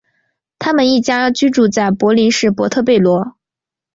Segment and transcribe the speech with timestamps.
[0.57, 3.35] 他们一家居住在都柏林市波特贝罗。